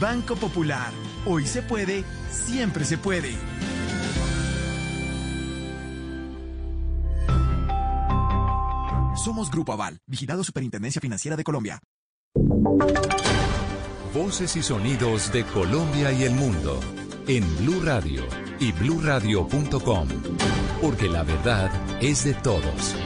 Banco 0.00 0.34
Popular. 0.36 1.09
Hoy 1.26 1.46
se 1.46 1.62
puede, 1.62 2.04
siempre 2.30 2.84
se 2.84 2.96
puede. 2.96 3.34
Somos 9.22 9.50
Grupo 9.50 9.74
Aval, 9.74 9.98
vigilado 10.06 10.42
Superintendencia 10.42 11.00
Financiera 11.00 11.36
de 11.36 11.44
Colombia. 11.44 11.78
Voces 14.14 14.56
y 14.56 14.62
sonidos 14.62 15.30
de 15.32 15.44
Colombia 15.44 16.10
y 16.10 16.24
el 16.24 16.32
mundo 16.32 16.80
en 17.28 17.44
Blue 17.58 17.80
Radio 17.84 18.24
y 18.58 18.72
bluradio.com, 18.72 20.08
porque 20.80 21.08
la 21.08 21.22
verdad 21.22 21.70
es 22.02 22.24
de 22.24 22.34
todos. 22.34 22.96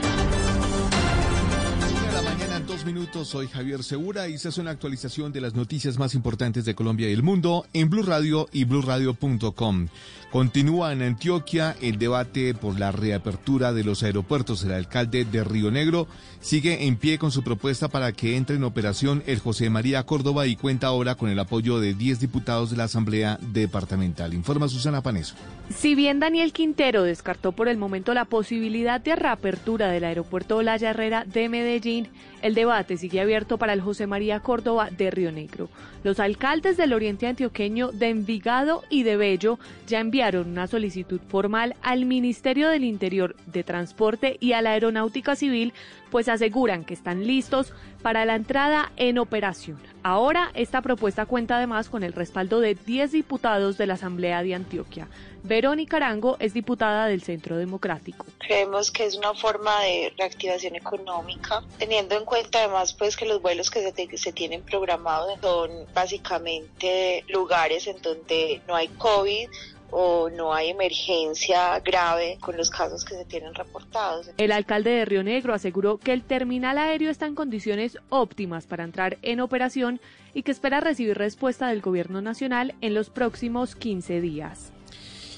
Soy 3.23 3.47
Javier 3.47 3.81
Segura 3.83 4.27
y 4.27 4.37
se 4.37 4.49
hace 4.49 4.59
una 4.59 4.71
actualización 4.71 5.31
de 5.31 5.39
las 5.39 5.55
noticias 5.55 5.97
más 5.97 6.15
importantes 6.15 6.65
de 6.65 6.75
Colombia 6.75 7.09
y 7.09 7.13
el 7.13 7.23
mundo 7.23 7.65
en 7.71 7.89
Blue 7.89 8.03
Radio 8.03 8.49
y 8.51 8.65
bluradio.com. 8.65 9.87
Continúa 10.31 10.91
en 10.91 11.01
Antioquia 11.01 11.77
el 11.81 11.97
debate 11.97 12.53
por 12.53 12.77
la 12.77 12.91
reapertura 12.91 13.71
de 13.71 13.85
los 13.85 14.03
aeropuertos. 14.03 14.63
El 14.65 14.73
alcalde 14.73 15.23
de 15.23 15.45
Río 15.45 15.71
Negro 15.71 16.07
sigue 16.41 16.87
en 16.87 16.97
pie 16.97 17.17
con 17.17 17.31
su 17.31 17.41
propuesta 17.41 17.87
para 17.87 18.11
que 18.11 18.35
entre 18.35 18.57
en 18.57 18.65
operación 18.65 19.23
el 19.27 19.39
José 19.39 19.69
María 19.69 20.03
Córdoba 20.03 20.45
y 20.45 20.57
cuenta 20.57 20.87
ahora 20.87 21.15
con 21.15 21.29
el 21.29 21.39
apoyo 21.39 21.79
de 21.79 21.93
10 21.93 22.19
diputados 22.19 22.69
de 22.69 22.77
la 22.77 22.83
Asamblea 22.83 23.39
Departamental. 23.41 24.33
Informa 24.33 24.67
Susana 24.67 25.01
Paneso. 25.01 25.35
Si 25.69 25.95
bien 25.95 26.19
Daniel 26.19 26.51
Quintero 26.51 27.03
descartó 27.03 27.53
por 27.53 27.69
el 27.69 27.77
momento 27.77 28.13
la 28.13 28.25
posibilidad 28.25 28.99
de 28.99 29.15
reapertura 29.15 29.87
del 29.87 30.03
aeropuerto 30.03 30.57
Olaya 30.57 30.89
Herrera 30.89 31.23
de 31.23 31.47
Medellín, 31.47 32.09
el 32.41 32.55
debate 32.55 32.97
sigue 32.97 33.21
abierto 33.21 33.57
para 33.57 33.73
el 33.73 33.81
José 33.81 34.05
María 34.05 34.41
Córdoba 34.41 34.89
de 34.91 35.09
Río 35.11 35.31
Negro. 35.31 35.69
Los 36.03 36.19
alcaldes 36.19 36.77
del 36.77 36.93
oriente 36.93 37.25
antioqueño 37.25 37.91
de 37.91 38.09
Envigado 38.09 38.83
y 38.89 39.03
de 39.03 39.17
Bello 39.17 39.57
ya 39.87 39.99
enviaron 39.99 40.24
una 40.35 40.65
solicitud 40.67 41.19
formal 41.27 41.75
al 41.83 42.05
Ministerio 42.05 42.69
del 42.69 42.83
Interior 42.83 43.35
de 43.45 43.63
Transporte 43.63 44.37
y 44.39 44.53
a 44.53 44.61
la 44.63 44.71
Aeronáutica 44.71 45.35
Civil, 45.35 45.73
pues 46.09 46.27
aseguran 46.29 46.83
que 46.85 46.93
están 46.95 47.27
listos 47.27 47.73
para 48.01 48.25
la 48.25 48.35
entrada 48.35 48.91
en 48.97 49.17
operación. 49.19 49.79
Ahora, 50.03 50.51
esta 50.53 50.81
propuesta 50.81 51.25
cuenta 51.25 51.57
además 51.57 51.89
con 51.89 52.03
el 52.03 52.13
respaldo 52.13 52.59
de 52.59 52.75
10 52.75 53.11
diputados 53.11 53.77
de 53.77 53.87
la 53.87 53.95
Asamblea 53.95 54.41
de 54.43 54.53
Antioquia. 54.55 55.07
Verónica 55.43 55.97
Arango 55.97 56.37
es 56.39 56.53
diputada 56.53 57.05
del 57.07 57.21
Centro 57.21 57.57
Democrático. 57.57 58.25
Creemos 58.39 58.91
que 58.91 59.05
es 59.05 59.15
una 59.15 59.33
forma 59.35 59.79
de 59.81 60.11
reactivación 60.17 60.75
económica, 60.75 61.61
teniendo 61.77 62.15
en 62.17 62.25
cuenta 62.25 62.59
además 62.59 62.93
pues 62.93 63.15
que 63.15 63.25
los 63.27 63.41
vuelos 63.41 63.69
que 63.69 63.81
se, 63.83 63.91
te- 63.91 64.17
se 64.17 64.31
tienen 64.31 64.61
programados 64.63 65.39
son 65.41 65.69
básicamente 65.93 67.23
lugares 67.27 67.87
en 67.87 68.01
donde 68.01 68.61
no 68.67 68.75
hay 68.75 68.87
COVID 68.89 69.47
o 69.91 70.29
no 70.29 70.53
hay 70.53 70.69
emergencia 70.69 71.79
grave 71.79 72.37
con 72.41 72.57
los 72.57 72.69
casos 72.69 73.05
que 73.05 73.15
se 73.15 73.25
tienen 73.25 73.53
reportados. 73.53 74.29
El 74.37 74.51
alcalde 74.51 74.91
de 74.91 75.05
Río 75.05 75.23
Negro 75.23 75.53
aseguró 75.53 75.97
que 75.97 76.13
el 76.13 76.23
terminal 76.23 76.77
aéreo 76.77 77.09
está 77.09 77.25
en 77.25 77.35
condiciones 77.35 77.97
óptimas 78.09 78.67
para 78.67 78.83
entrar 78.83 79.17
en 79.21 79.39
operación 79.39 79.99
y 80.33 80.43
que 80.43 80.51
espera 80.51 80.81
recibir 80.81 81.17
respuesta 81.17 81.67
del 81.67 81.81
gobierno 81.81 82.21
nacional 82.21 82.75
en 82.81 82.93
los 82.93 83.09
próximos 83.09 83.75
15 83.75 84.21
días. 84.21 84.74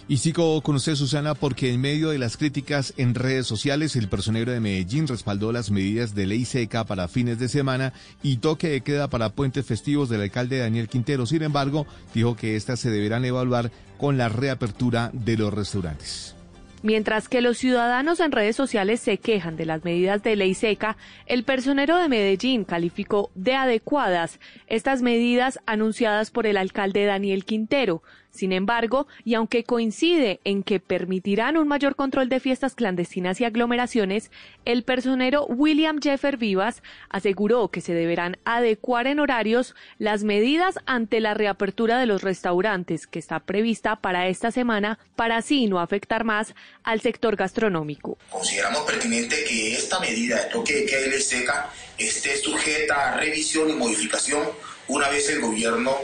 Y 0.09 0.17
sigo 0.19 0.61
con 0.61 0.75
usted, 0.77 0.95
Susana, 0.95 1.35
porque 1.35 1.73
en 1.73 1.81
medio 1.81 2.11
de 2.11 2.17
las 2.17 2.37
críticas 2.37 2.93
en 2.95 3.13
redes 3.13 3.45
sociales, 3.45 3.97
el 3.97 4.07
personero 4.07 4.53
de 4.53 4.61
Medellín 4.61 5.05
respaldó 5.05 5.51
las 5.51 5.69
medidas 5.69 6.15
de 6.15 6.25
ley 6.25 6.45
seca 6.45 6.85
para 6.85 7.09
fines 7.09 7.39
de 7.39 7.49
semana 7.49 7.91
y 8.23 8.37
toque 8.37 8.69
de 8.69 8.79
queda 8.79 9.09
para 9.09 9.31
puentes 9.31 9.65
festivos 9.65 10.07
del 10.07 10.21
alcalde 10.21 10.59
Daniel 10.59 10.87
Quintero. 10.87 11.25
Sin 11.25 11.43
embargo, 11.43 11.85
dijo 12.13 12.37
que 12.37 12.55
estas 12.55 12.79
se 12.79 12.89
deberán 12.89 13.25
evaluar 13.25 13.69
con 13.97 14.17
la 14.17 14.29
reapertura 14.29 15.09
de 15.11 15.35
los 15.35 15.53
restaurantes. 15.53 16.37
Mientras 16.83 17.27
que 17.27 17.41
los 17.41 17.57
ciudadanos 17.57 18.19
en 18.19 18.31
redes 18.31 18.55
sociales 18.55 19.01
se 19.01 19.17
quejan 19.17 19.57
de 19.57 19.65
las 19.65 19.83
medidas 19.83 20.21
de 20.23 20.35
ley 20.35 20.53
seca, 20.53 20.95
el 21.25 21.43
personero 21.43 21.97
de 21.97 22.07
Medellín 22.07 22.63
calificó 22.63 23.31
de 23.33 23.55
adecuadas 23.55 24.39
estas 24.67 25.01
medidas 25.01 25.59
anunciadas 25.65 26.29
por 26.29 26.45
el 26.45 26.55
alcalde 26.55 27.05
Daniel 27.05 27.45
Quintero. 27.45 28.03
Sin 28.31 28.51
embargo, 28.51 29.07
y 29.23 29.33
aunque 29.33 29.63
coincide 29.63 30.39
en 30.43 30.63
que 30.63 30.79
permitirán 30.79 31.57
un 31.57 31.67
mayor 31.67 31.95
control 31.95 32.29
de 32.29 32.39
fiestas 32.39 32.75
clandestinas 32.75 33.41
y 33.41 33.45
aglomeraciones, 33.45 34.31
el 34.65 34.83
personero 34.83 35.45
William 35.45 35.99
Jeffer 36.01 36.37
Vivas 36.37 36.83
aseguró 37.09 37.69
que 37.69 37.81
se 37.81 37.93
deberán 37.93 38.37
adecuar 38.45 39.07
en 39.07 39.19
horarios 39.19 39.75
las 39.97 40.23
medidas 40.23 40.77
ante 40.85 41.19
la 41.19 41.33
reapertura 41.33 41.99
de 41.99 42.05
los 42.05 42.21
restaurantes 42.21 43.07
que 43.07 43.19
está 43.19 43.39
prevista 43.39 43.95
para 43.95 44.27
esta 44.27 44.51
semana 44.51 44.99
para 45.15 45.37
así 45.37 45.67
no 45.67 45.79
afectar 45.79 46.23
más 46.23 46.53
al 46.83 47.01
sector 47.01 47.35
gastronómico. 47.35 48.17
Consideramos 48.29 48.81
pertinente 48.81 49.43
que 49.47 49.73
esta 49.73 49.99
medida 49.99 50.43
de 50.43 50.49
toque 50.51 50.73
de 50.75 50.85
queda 50.85 51.19
seca 51.19 51.69
esté 51.97 52.37
sujeta 52.37 53.13
a 53.13 53.17
revisión 53.17 53.69
y 53.69 53.73
modificación 53.73 54.43
una 54.87 55.09
vez 55.09 55.29
el 55.29 55.41
gobierno 55.41 55.95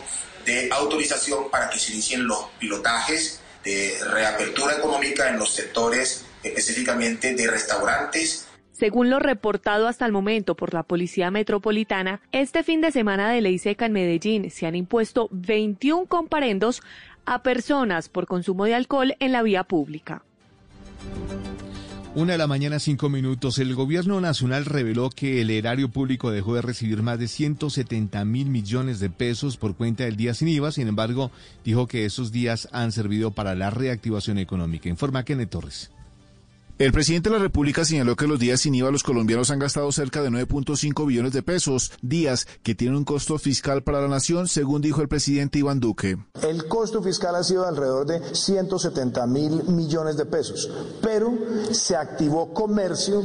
dé 0.45 0.69
autorización 0.71 1.49
para 1.49 1.69
que 1.69 1.79
se 1.79 1.93
inicien 1.93 2.27
los 2.27 2.45
pilotajes 2.59 3.41
de 3.63 3.97
reapertura 4.11 4.75
económica 4.77 5.29
en 5.29 5.39
los 5.39 5.53
sectores 5.53 6.25
específicamente 6.43 7.33
de 7.33 7.47
restaurantes, 7.49 8.47
Según 8.71 9.09
lo 9.09 9.19
reportado 9.19 9.87
hasta 9.87 10.05
el 10.05 10.11
momento 10.11 10.55
por 10.55 10.73
la 10.73 10.83
Policía 10.83 11.31
Metropolitana, 11.31 12.21
este 12.31 12.63
fin 12.63 12.81
de 12.81 12.91
semana 12.91 13.31
de 13.31 13.39
ley 13.39 13.59
seca 13.59 13.85
en 13.85 13.93
Medellín 13.93 14.51
se 14.51 14.65
han 14.65 14.75
impuesto 14.75 15.29
21 15.31 16.07
comparendos 16.07 16.81
a 17.25 17.43
personas 17.43 18.09
por 18.09 18.25
consumo 18.27 18.65
de 18.65 18.75
alcohol 18.75 19.15
en 19.19 19.31
la 19.31 19.43
vía 19.43 19.63
pública. 19.63 20.23
Una 22.15 22.33
de 22.33 22.37
la 22.37 22.45
mañana, 22.45 22.77
cinco 22.77 23.09
minutos. 23.09 23.57
El 23.57 23.73
gobierno 23.73 24.21
nacional 24.21 24.65
reveló 24.65 25.09
que 25.09 25.41
el 25.41 25.49
erario 25.49 25.89
público 25.89 26.29
dejó 26.29 26.53
de 26.53 26.61
recibir 26.61 27.01
más 27.01 27.17
de 27.17 27.27
170 27.27 28.23
mil 28.23 28.49
millones 28.49 28.99
de 28.99 29.09
pesos 29.09 29.57
por 29.57 29.75
cuenta 29.75 30.03
del 30.03 30.15
día 30.15 30.35
sin 30.35 30.47
IVA. 30.47 30.71
Sin 30.71 30.87
embargo, 30.87 31.31
dijo 31.65 31.87
que 31.87 32.05
esos 32.05 32.31
días 32.31 32.69
han 32.71 32.91
servido 32.91 33.31
para 33.31 33.55
la 33.55 33.71
reactivación 33.71 34.37
económica. 34.37 34.89
Informa 34.89 35.23
Kenneth 35.23 35.49
Torres. 35.49 35.89
El 36.83 36.91
presidente 36.91 37.29
de 37.29 37.37
la 37.37 37.41
República 37.41 37.85
señaló 37.85 38.17
que 38.17 38.27
los 38.27 38.37
días 38.37 38.59
sin 38.59 38.75
IVA 38.75 38.91
los 38.91 39.03
colombianos 39.03 39.51
han 39.51 39.59
gastado 39.59 39.89
cerca 39.93 40.21
de 40.21 40.29
9.5 40.29 41.07
billones 41.07 41.31
de 41.31 41.41
pesos, 41.41 41.93
días 42.01 42.45
que 42.61 42.75
tienen 42.75 42.97
un 42.97 43.05
costo 43.05 43.37
fiscal 43.37 43.83
para 43.83 44.01
la 44.01 44.09
nación, 44.09 44.49
según 44.49 44.81
dijo 44.81 45.01
el 45.01 45.07
presidente 45.07 45.59
Iván 45.59 45.79
Duque. 45.79 46.17
El 46.41 46.67
costo 46.67 47.01
fiscal 47.01 47.35
ha 47.35 47.43
sido 47.45 47.61
de 47.61 47.69
alrededor 47.69 48.05
de 48.05 48.35
170 48.35 49.25
mil 49.27 49.63
millones 49.69 50.17
de 50.17 50.25
pesos, 50.25 50.69
pero 51.01 51.33
se 51.71 51.95
activó 51.95 52.53
comercio 52.53 53.21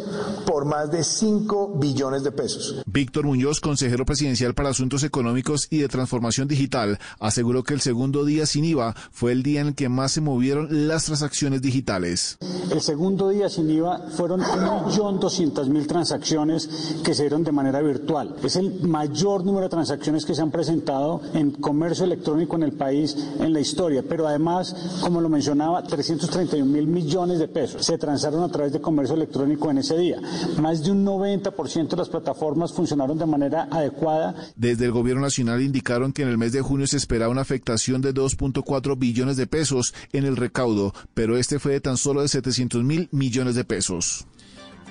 por 0.46 0.64
más 0.64 0.92
de 0.92 1.02
5 1.02 1.78
billones 1.80 2.22
de 2.22 2.30
pesos. 2.30 2.80
Víctor 2.86 3.26
Muñoz, 3.26 3.58
consejero 3.58 4.06
presidencial 4.06 4.54
para 4.54 4.68
Asuntos 4.68 5.02
Económicos 5.02 5.66
y 5.68 5.78
de 5.78 5.88
Transformación 5.88 6.46
Digital, 6.46 7.00
aseguró 7.18 7.64
que 7.64 7.74
el 7.74 7.80
segundo 7.80 8.24
día 8.24 8.46
sin 8.46 8.64
IVA 8.64 8.94
fue 9.10 9.32
el 9.32 9.42
día 9.42 9.62
en 9.62 9.66
el 9.66 9.74
que 9.74 9.88
más 9.88 10.12
se 10.12 10.20
movieron 10.20 10.86
las 10.86 11.06
transacciones 11.06 11.60
digitales. 11.60 12.38
El 12.70 12.80
segundo 12.82 13.30
día 13.30 13.47
sin 13.48 13.70
IVA 13.70 14.08
fueron 14.10 14.40
1.200.000 14.40 15.86
transacciones 15.86 16.68
que 17.04 17.14
se 17.14 17.22
dieron 17.22 17.44
de 17.44 17.52
manera 17.52 17.80
virtual. 17.80 18.36
Es 18.42 18.56
el 18.56 18.82
mayor 18.82 19.44
número 19.44 19.64
de 19.64 19.70
transacciones 19.70 20.24
que 20.24 20.34
se 20.34 20.42
han 20.42 20.50
presentado 20.50 21.20
en 21.34 21.52
comercio 21.52 22.04
electrónico 22.04 22.56
en 22.56 22.64
el 22.64 22.72
país 22.72 23.16
en 23.38 23.52
la 23.52 23.60
historia, 23.60 24.04
pero 24.08 24.26
además, 24.26 24.74
como 25.00 25.20
lo 25.20 25.28
mencionaba, 25.28 25.82
331 25.82 26.64
mil 26.64 26.86
millones 26.86 27.38
de 27.38 27.48
pesos 27.48 27.84
se 27.84 27.98
transaron 27.98 28.42
a 28.42 28.48
través 28.48 28.72
de 28.72 28.80
comercio 28.80 29.14
electrónico 29.14 29.70
en 29.70 29.78
ese 29.78 29.96
día. 29.96 30.20
Más 30.60 30.82
de 30.82 30.90
un 30.90 31.04
90% 31.06 31.88
de 31.88 31.96
las 31.96 32.08
plataformas 32.08 32.72
funcionaron 32.72 33.18
de 33.18 33.26
manera 33.26 33.68
adecuada. 33.70 34.34
Desde 34.56 34.86
el 34.86 34.92
Gobierno 34.92 35.22
Nacional 35.22 35.62
indicaron 35.62 36.12
que 36.12 36.22
en 36.22 36.28
el 36.28 36.38
mes 36.38 36.52
de 36.52 36.60
junio 36.60 36.86
se 36.86 36.96
esperaba 36.96 37.30
una 37.30 37.42
afectación 37.42 38.02
de 38.02 38.12
2.4 38.12 38.98
billones 38.98 39.36
de 39.36 39.46
pesos 39.46 39.94
en 40.12 40.24
el 40.24 40.36
recaudo, 40.36 40.92
pero 41.14 41.36
este 41.36 41.58
fue 41.58 41.72
de 41.72 41.80
tan 41.80 41.96
solo 41.96 42.22
de 42.22 42.28
700 42.28 42.82
mil 42.82 43.08
millones 43.12 43.27
de 43.30 43.64
pesos. 43.64 44.26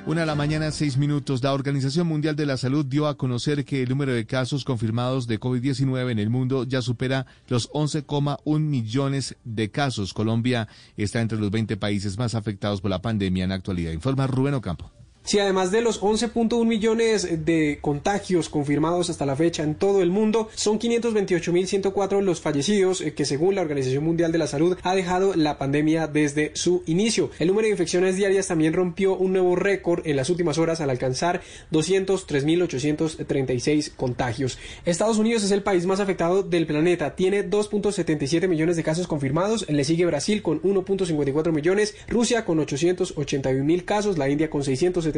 Una 0.06 0.24
a 0.24 0.26
la 0.26 0.36
mañana, 0.36 0.72
seis 0.72 0.96
minutos. 0.96 1.44
La 1.44 1.54
Organización 1.54 2.08
Mundial 2.08 2.36
de 2.36 2.46
la 2.46 2.56
Salud 2.56 2.86
dio 2.86 3.08
a 3.08 3.18
conocer 3.18 3.66
que 3.66 3.82
el 3.82 3.90
número 3.90 4.14
de 4.14 4.26
casos 4.26 4.64
confirmados 4.64 5.28
de 5.28 5.40
COVID-19 5.40 6.12
en 6.12 6.20
el 6.20 6.30
mundo 6.30 6.64
ya 6.64 6.82
supera 6.82 7.26
los 7.48 7.70
11,1 7.72 8.60
millones 8.60 9.36
de 9.44 9.72
casos. 9.72 10.14
Colombia 10.14 10.68
está 10.96 11.20
entre 11.20 11.40
los 11.40 11.52
20 11.52 11.78
países 11.78 12.18
más 12.18 12.36
afectados 12.36 12.80
por 12.80 12.92
la 12.92 13.02
pandemia 13.02 13.44
en 13.44 13.50
la 13.50 13.56
actualidad. 13.56 13.92
Informa 13.92 14.28
Rubén 14.28 14.54
Ocampo. 14.54 14.97
Si 15.28 15.38
además 15.40 15.72
de 15.72 15.82
los 15.82 16.00
11.1 16.00 16.66
millones 16.66 17.44
de 17.44 17.80
contagios 17.82 18.48
confirmados 18.48 19.10
hasta 19.10 19.26
la 19.26 19.36
fecha 19.36 19.62
en 19.62 19.76
todo 19.76 20.02
el 20.02 20.10
mundo, 20.10 20.48
son 20.56 20.80
528.104 20.80 22.22
los 22.22 22.40
fallecidos 22.40 23.02
eh, 23.02 23.14
que 23.14 23.26
según 23.26 23.54
la 23.54 23.62
Organización 23.62 24.06
Mundial 24.06 24.32
de 24.32 24.38
la 24.38 24.48
Salud 24.48 24.78
ha 24.84 24.96
dejado 24.96 25.36
la 25.36 25.58
pandemia 25.58 26.08
desde 26.08 26.56
su 26.56 26.82
inicio. 26.86 27.30
El 27.40 27.50
número 27.50 27.66
de 27.66 27.72
infecciones 27.72 28.16
diarias 28.16 28.48
también 28.48 28.72
rompió 28.72 29.18
un 29.18 29.34
nuevo 29.34 29.58
récord 29.58 30.08
en 30.08 30.16
las 30.16 30.30
últimas 30.30 30.60
horas 30.60 30.80
al 30.80 30.92
alcanzar 30.92 31.42
203.836 31.74 33.96
contagios. 33.98 34.58
Estados 34.86 35.18
Unidos 35.18 35.44
es 35.44 35.52
el 35.52 35.62
país 35.62 35.86
más 35.86 36.00
afectado 36.00 36.42
del 36.42 36.68
planeta, 36.68 37.18
tiene 37.18 37.46
2.77 37.46 38.48
millones 38.48 38.78
de 38.78 38.84
casos 38.84 39.08
confirmados, 39.08 39.70
le 39.70 39.84
sigue 39.84 40.06
Brasil 40.06 40.42
con 40.42 40.62
1.54 40.62 41.52
millones, 41.52 41.96
Rusia 42.08 42.46
con 42.46 42.60
881.000 42.60 43.84
casos, 43.84 44.18
la 44.18 44.30
India 44.30 44.50
con 44.50 44.64
670 44.64 45.16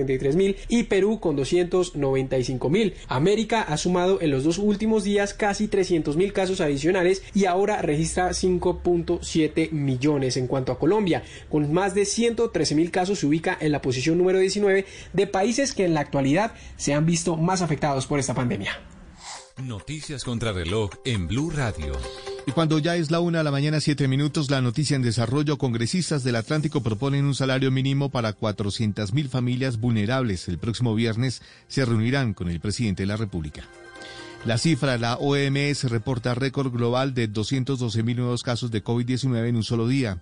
y 0.67 0.83
Perú 0.83 1.19
con 1.19 1.35
295 1.35 2.69
mil. 2.69 2.93
América 3.07 3.61
ha 3.61 3.77
sumado 3.77 4.21
en 4.21 4.31
los 4.31 4.43
dos 4.43 4.57
últimos 4.57 5.03
días 5.03 5.33
casi 5.33 5.67
300 5.67 6.15
mil 6.17 6.33
casos 6.33 6.61
adicionales 6.61 7.23
y 7.33 7.45
ahora 7.45 7.81
registra 7.81 8.29
5.7 8.29 9.71
millones. 9.71 10.37
En 10.37 10.47
cuanto 10.47 10.71
a 10.71 10.79
Colombia, 10.79 11.23
con 11.49 11.71
más 11.73 11.93
de 11.93 12.05
113 12.05 12.75
mil 12.75 12.91
casos 12.91 13.19
se 13.19 13.27
ubica 13.27 13.57
en 13.59 13.71
la 13.71 13.81
posición 13.81 14.17
número 14.17 14.39
19 14.39 14.85
de 15.13 15.27
países 15.27 15.73
que 15.73 15.85
en 15.85 15.93
la 15.93 16.01
actualidad 16.01 16.53
se 16.77 16.93
han 16.93 17.05
visto 17.05 17.35
más 17.37 17.61
afectados 17.61 18.07
por 18.07 18.19
esta 18.19 18.33
pandemia. 18.33 18.79
Noticias 19.63 20.23
contra 20.23 20.53
reloj 20.53 20.91
en 21.03 21.27
Blue 21.27 21.49
Radio. 21.49 21.93
Y 22.45 22.51
cuando 22.51 22.79
ya 22.79 22.95
es 22.95 23.11
la 23.11 23.19
una 23.19 23.39
de 23.39 23.43
la 23.43 23.51
mañana, 23.51 23.79
siete 23.79 24.07
minutos, 24.07 24.49
la 24.49 24.61
noticia 24.61 24.95
en 24.95 25.01
desarrollo, 25.01 25.57
congresistas 25.57 26.23
del 26.23 26.35
Atlántico 26.35 26.81
proponen 26.81 27.25
un 27.25 27.35
salario 27.35 27.69
mínimo 27.69 28.09
para 28.09 28.33
400 28.33 29.13
mil 29.13 29.29
familias 29.29 29.79
vulnerables. 29.79 30.47
El 30.47 30.57
próximo 30.57 30.95
viernes 30.95 31.41
se 31.67 31.85
reunirán 31.85 32.33
con 32.33 32.49
el 32.49 32.59
presidente 32.59 33.03
de 33.03 33.07
la 33.07 33.17
República. 33.17 33.63
La 34.45 34.57
cifra, 34.57 34.97
la 34.97 35.15
OMS 35.15 35.83
reporta 35.89 36.33
récord 36.33 36.71
global 36.71 37.13
de 37.13 37.27
212 37.27 38.03
mil 38.03 38.17
nuevos 38.17 38.41
casos 38.41 38.71
de 38.71 38.83
COVID-19 38.83 39.47
en 39.49 39.57
un 39.57 39.63
solo 39.63 39.87
día. 39.87 40.19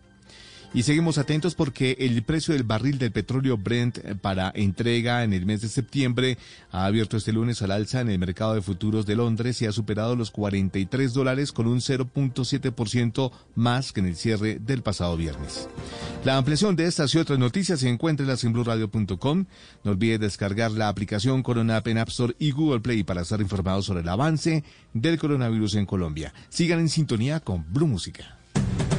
Y 0.74 0.84
seguimos 0.84 1.18
atentos 1.18 1.56
porque 1.56 1.96
el 2.00 2.22
precio 2.24 2.54
del 2.54 2.64
barril 2.64 3.00
del 3.00 3.12
petróleo 3.12 3.58
Brent 3.58 4.00
para 4.22 4.52
entrega 4.54 5.24
en 5.24 5.34
el 5.34 5.46
mes 5.46 5.62
de 5.62 5.70
septiembre 5.70 6.38
ha 6.72 6.86
abierto 6.86 7.18
este 7.18 7.32
lunes 7.32 7.62
al 7.62 7.72
alza 7.72 8.02
en 8.02 8.10
el 8.10 8.20
mercado 8.20 8.54
de 8.54 8.62
futuros 8.62 9.06
de 9.06 9.16
Londres 9.16 9.62
y 9.62 9.66
ha 9.66 9.72
superado 9.72 10.16
los 10.16 10.30
43 10.32 11.14
dólares 11.14 11.52
con 11.52 11.68
un 11.68 11.80
0.7% 11.80 13.32
más 13.56 13.94
que 13.94 14.02
en 14.02 14.08
el 14.08 14.16
cierre 14.16 14.60
del 14.60 14.84
pasado 14.84 15.16
viernes. 15.18 15.70
La 16.26 16.38
ampliación 16.38 16.76
de 16.76 16.86
estas 16.86 17.14
y 17.16 17.18
otras 17.18 17.40
noticias 17.40 17.80
se 17.80 17.90
encuentra 17.90 18.26
en 18.42 18.54
blueradio.com. 18.54 19.46
No 19.84 19.92
olvide 19.92 20.18
descargar 20.18 20.72
la 20.72 20.90
aplicación 20.90 21.44
Corona 21.44 21.78
App 21.78 21.88
en 21.88 21.98
App 21.98 22.10
Store 22.10 22.36
y 22.40 22.52
Google 22.52 22.82
Play 22.82 23.04
para 23.04 23.22
estar 23.22 23.40
informados 23.42 23.86
sobre 23.86 24.02
el 24.02 24.10
avance 24.10 24.64
del 24.94 25.18
coronavirus 25.18 25.76
en 25.76 25.86
Colombia. 25.86 26.34
Sigan 26.50 26.80
en 26.80 26.90
sintonía 26.90 27.40
con 27.40 27.66
Blue 27.72 27.88
Música. 27.88 28.38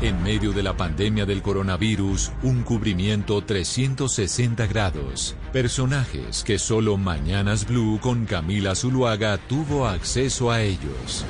En 0.00 0.22
medio 0.22 0.52
de 0.52 0.62
la 0.62 0.76
pandemia 0.76 1.26
del 1.26 1.42
coronavirus, 1.42 2.30
un 2.44 2.62
cubrimiento 2.62 3.42
360 3.42 4.68
grados. 4.68 5.34
Personajes 5.52 6.44
que 6.44 6.60
solo 6.60 6.96
Mañanas 6.96 7.66
Blue 7.66 7.98
con 8.00 8.24
Camila 8.24 8.76
Zuluaga 8.76 9.38
tuvo 9.38 9.88
acceso 9.88 10.52
a 10.52 10.62
ellos. 10.62 11.24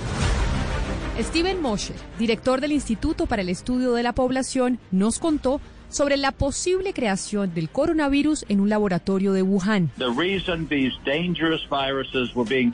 Steven 1.18 1.62
Mosher, 1.62 1.96
director 2.18 2.60
del 2.60 2.72
Instituto 2.72 3.24
para 3.24 3.40
el 3.40 3.48
Estudio 3.48 3.94
de 3.94 4.02
la 4.02 4.12
Población, 4.12 4.78
nos 4.90 5.18
contó 5.18 5.62
sobre 5.88 6.18
la 6.18 6.32
posible 6.32 6.92
creación 6.92 7.54
del 7.54 7.70
coronavirus 7.70 8.44
en 8.48 8.60
un 8.60 8.68
laboratorio 8.68 9.32
de 9.32 9.42
Wuhan. 9.42 9.90
The 9.96 10.10
reason 10.10 10.68
these 10.68 10.92
dangerous 11.06 11.66
viruses 11.70 12.34
were 12.34 12.46
being 12.46 12.66